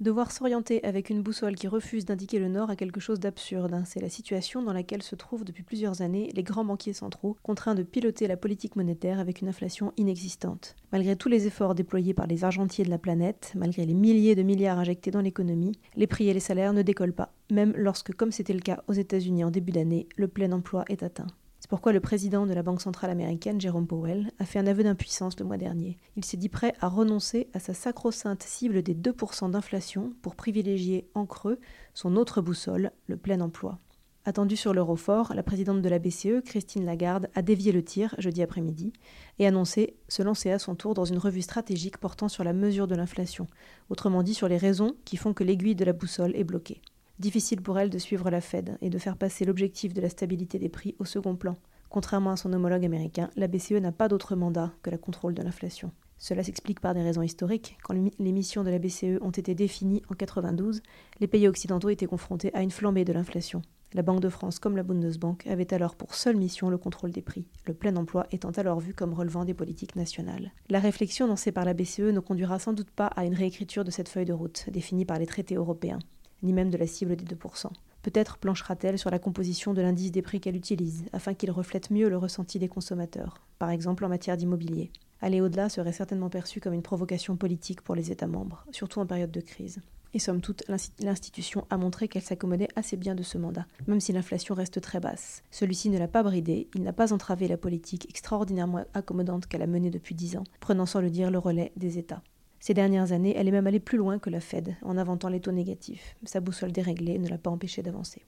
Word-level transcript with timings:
Devoir 0.00 0.32
s'orienter 0.32 0.82
avec 0.82 1.10
une 1.10 1.20
boussole 1.20 1.56
qui 1.56 1.68
refuse 1.68 2.06
d'indiquer 2.06 2.38
le 2.38 2.48
nord 2.48 2.70
a 2.70 2.76
quelque 2.76 3.00
chose 3.00 3.20
d'absurde. 3.20 3.74
Hein. 3.74 3.82
C'est 3.84 4.00
la 4.00 4.08
situation 4.08 4.62
dans 4.62 4.72
laquelle 4.72 5.02
se 5.02 5.14
trouvent 5.14 5.44
depuis 5.44 5.62
plusieurs 5.62 6.00
années 6.00 6.30
les 6.34 6.42
grands 6.42 6.64
banquiers 6.64 6.94
centraux, 6.94 7.36
contraints 7.42 7.74
de 7.74 7.82
piloter 7.82 8.26
la 8.26 8.38
politique 8.38 8.76
monétaire 8.76 9.20
avec 9.20 9.42
une 9.42 9.48
inflation 9.48 9.92
inexistante. 9.98 10.74
Malgré 10.90 11.16
tous 11.16 11.28
les 11.28 11.46
efforts 11.46 11.74
déployés 11.74 12.14
par 12.14 12.26
les 12.26 12.44
argentiers 12.44 12.86
de 12.86 12.88
la 12.88 12.96
planète, 12.96 13.52
malgré 13.54 13.84
les 13.84 13.92
milliers 13.92 14.34
de 14.34 14.42
milliards 14.42 14.78
injectés 14.78 15.10
dans 15.10 15.20
l'économie, 15.20 15.78
les 15.96 16.06
prix 16.06 16.30
et 16.30 16.32
les 16.32 16.40
salaires 16.40 16.72
ne 16.72 16.80
décollent 16.80 17.12
pas, 17.12 17.34
même 17.50 17.74
lorsque, 17.76 18.14
comme 18.14 18.32
c'était 18.32 18.54
le 18.54 18.60
cas 18.60 18.82
aux 18.88 18.94
États-Unis 18.94 19.44
en 19.44 19.50
début 19.50 19.72
d'année, 19.72 20.08
le 20.16 20.28
plein 20.28 20.52
emploi 20.52 20.86
est 20.88 21.02
atteint 21.02 21.26
pourquoi 21.70 21.92
le 21.92 22.00
président 22.00 22.46
de 22.46 22.52
la 22.52 22.64
Banque 22.64 22.80
centrale 22.80 23.12
américaine, 23.12 23.60
Jerome 23.60 23.86
Powell, 23.86 24.32
a 24.40 24.44
fait 24.44 24.58
un 24.58 24.66
aveu 24.66 24.82
d'impuissance 24.82 25.38
le 25.38 25.46
mois 25.46 25.56
dernier. 25.56 25.98
Il 26.16 26.24
s'est 26.24 26.36
dit 26.36 26.48
prêt 26.48 26.74
à 26.80 26.88
renoncer 26.88 27.48
à 27.54 27.60
sa 27.60 27.74
sacro-sainte 27.74 28.42
cible 28.42 28.82
des 28.82 28.92
2% 28.92 29.52
d'inflation 29.52 30.12
pour 30.20 30.34
privilégier 30.34 31.08
en 31.14 31.26
creux 31.26 31.60
son 31.94 32.16
autre 32.16 32.40
boussole, 32.40 32.90
le 33.06 33.16
plein 33.16 33.40
emploi. 33.40 33.78
Attendue 34.24 34.56
sur 34.56 34.74
l'euro 34.74 34.96
fort, 34.96 35.32
la 35.32 35.44
présidente 35.44 35.80
de 35.80 35.88
la 35.88 36.00
BCE, 36.00 36.42
Christine 36.44 36.84
Lagarde, 36.84 37.28
a 37.36 37.40
dévié 37.40 37.70
le 37.70 37.84
tir 37.84 38.16
jeudi 38.18 38.42
après-midi 38.42 38.92
et 39.38 39.46
annoncé 39.46 39.94
se 40.08 40.24
lancer 40.24 40.50
à 40.50 40.58
son 40.58 40.74
tour 40.74 40.94
dans 40.94 41.04
une 41.04 41.18
revue 41.18 41.40
stratégique 41.40 41.98
portant 41.98 42.28
sur 42.28 42.42
la 42.42 42.52
mesure 42.52 42.88
de 42.88 42.96
l'inflation, 42.96 43.46
autrement 43.90 44.24
dit 44.24 44.34
sur 44.34 44.48
les 44.48 44.58
raisons 44.58 44.96
qui 45.04 45.16
font 45.16 45.34
que 45.34 45.44
l'aiguille 45.44 45.76
de 45.76 45.84
la 45.84 45.92
boussole 45.92 46.34
est 46.34 46.42
bloquée. 46.42 46.82
Difficile 47.20 47.60
pour 47.60 47.78
elle 47.78 47.90
de 47.90 47.98
suivre 47.98 48.30
la 48.30 48.40
Fed 48.40 48.78
et 48.80 48.88
de 48.88 48.96
faire 48.96 49.18
passer 49.18 49.44
l'objectif 49.44 49.92
de 49.92 50.00
la 50.00 50.08
stabilité 50.08 50.58
des 50.58 50.70
prix 50.70 50.96
au 50.98 51.04
second 51.04 51.36
plan. 51.36 51.54
Contrairement 51.90 52.30
à 52.30 52.36
son 52.38 52.50
homologue 52.50 52.86
américain, 52.86 53.28
la 53.36 53.46
BCE 53.46 53.72
n'a 53.72 53.92
pas 53.92 54.08
d'autre 54.08 54.36
mandat 54.36 54.72
que 54.82 54.88
le 54.88 54.96
contrôle 54.96 55.34
de 55.34 55.42
l'inflation. 55.42 55.92
Cela 56.16 56.42
s'explique 56.42 56.80
par 56.80 56.94
des 56.94 57.02
raisons 57.02 57.20
historiques. 57.20 57.76
Quand 57.82 57.92
les 57.92 58.32
missions 58.32 58.64
de 58.64 58.70
la 58.70 58.78
BCE 58.78 59.20
ont 59.20 59.32
été 59.32 59.54
définies 59.54 60.00
en 60.08 60.14
92, 60.14 60.80
les 61.20 61.26
pays 61.26 61.46
occidentaux 61.46 61.90
étaient 61.90 62.06
confrontés 62.06 62.54
à 62.54 62.62
une 62.62 62.70
flambée 62.70 63.04
de 63.04 63.12
l'inflation. 63.12 63.60
La 63.92 64.00
Banque 64.00 64.20
de 64.20 64.30
France 64.30 64.58
comme 64.58 64.78
la 64.78 64.82
Bundesbank 64.82 65.46
avaient 65.46 65.74
alors 65.74 65.96
pour 65.96 66.14
seule 66.14 66.36
mission 66.36 66.70
le 66.70 66.78
contrôle 66.78 67.10
des 67.10 67.20
prix, 67.20 67.44
le 67.66 67.74
plein 67.74 67.96
emploi 67.96 68.28
étant 68.30 68.52
alors 68.52 68.80
vu 68.80 68.94
comme 68.94 69.12
relevant 69.12 69.44
des 69.44 69.52
politiques 69.52 69.96
nationales. 69.96 70.52
La 70.70 70.80
réflexion 70.80 71.26
lancée 71.26 71.52
par 71.52 71.66
la 71.66 71.74
BCE 71.74 72.00
ne 72.00 72.20
conduira 72.20 72.58
sans 72.58 72.72
doute 72.72 72.90
pas 72.90 73.08
à 73.08 73.26
une 73.26 73.34
réécriture 73.34 73.84
de 73.84 73.90
cette 73.90 74.08
feuille 74.08 74.24
de 74.24 74.32
route 74.32 74.70
définie 74.70 75.04
par 75.04 75.18
les 75.18 75.26
traités 75.26 75.56
européens 75.56 75.98
ni 76.42 76.52
même 76.52 76.70
de 76.70 76.78
la 76.78 76.86
cible 76.86 77.16
des 77.16 77.24
2%. 77.24 77.66
Peut-être 78.02 78.38
planchera-t-elle 78.38 78.98
sur 78.98 79.10
la 79.10 79.18
composition 79.18 79.74
de 79.74 79.82
l'indice 79.82 80.12
des 80.12 80.22
prix 80.22 80.40
qu'elle 80.40 80.56
utilise, 80.56 81.04
afin 81.12 81.34
qu'il 81.34 81.50
reflète 81.50 81.90
mieux 81.90 82.08
le 82.08 82.16
ressenti 82.16 82.58
des 82.58 82.68
consommateurs, 82.68 83.42
par 83.58 83.70
exemple 83.70 84.04
en 84.04 84.08
matière 84.08 84.36
d'immobilier. 84.36 84.90
Aller 85.20 85.42
au-delà 85.42 85.68
serait 85.68 85.92
certainement 85.92 86.30
perçu 86.30 86.60
comme 86.60 86.72
une 86.72 86.82
provocation 86.82 87.36
politique 87.36 87.82
pour 87.82 87.94
les 87.94 88.10
États 88.10 88.26
membres, 88.26 88.64
surtout 88.70 89.00
en 89.00 89.06
période 89.06 89.30
de 89.30 89.40
crise. 89.40 89.80
Et 90.12 90.18
somme 90.18 90.40
toute, 90.40 90.64
l'institution 90.98 91.66
a 91.70 91.76
montré 91.76 92.08
qu'elle 92.08 92.22
s'accommodait 92.22 92.68
assez 92.74 92.96
bien 92.96 93.14
de 93.14 93.22
ce 93.22 93.38
mandat, 93.38 93.66
même 93.86 94.00
si 94.00 94.12
l'inflation 94.12 94.54
reste 94.54 94.80
très 94.80 94.98
basse. 94.98 95.42
Celui-ci 95.50 95.88
ne 95.88 95.98
l'a 95.98 96.08
pas 96.08 96.24
bridé, 96.24 96.68
il 96.74 96.82
n'a 96.82 96.92
pas 96.92 97.12
entravé 97.12 97.46
la 97.46 97.56
politique 97.56 98.08
extraordinairement 98.08 98.84
accommodante 98.94 99.46
qu'elle 99.46 99.62
a 99.62 99.68
menée 99.68 99.90
depuis 99.90 100.16
dix 100.16 100.36
ans, 100.36 100.44
prenant 100.58 100.86
sans 100.86 101.00
le 101.00 101.10
dire 101.10 101.30
le 101.30 101.38
relais 101.38 101.72
des 101.76 101.98
États. 101.98 102.22
Ces 102.60 102.74
dernières 102.74 103.12
années, 103.12 103.34
elle 103.36 103.48
est 103.48 103.52
même 103.52 103.66
allée 103.66 103.80
plus 103.80 103.96
loin 103.96 104.18
que 104.18 104.28
la 104.28 104.40
Fed 104.40 104.76
en 104.82 104.98
inventant 104.98 105.30
les 105.30 105.40
taux 105.40 105.50
négatifs. 105.50 106.14
Sa 106.24 106.40
boussole 106.40 106.72
déréglée 106.72 107.18
ne 107.18 107.28
l'a 107.28 107.38
pas 107.38 107.50
empêchée 107.50 107.82
d'avancer. 107.82 108.22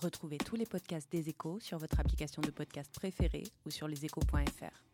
Retrouvez 0.00 0.38
tous 0.38 0.56
les 0.56 0.64
podcasts 0.64 1.12
des 1.12 1.28
échos 1.28 1.60
sur 1.60 1.76
votre 1.76 2.00
application 2.00 2.40
de 2.40 2.50
podcast 2.50 2.90
préférée 2.94 3.44
ou 3.66 3.70
sur 3.70 3.86
leséchos.fr. 3.86 4.89